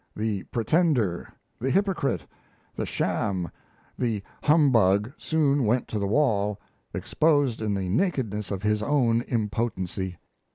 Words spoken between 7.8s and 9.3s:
nakedness of his own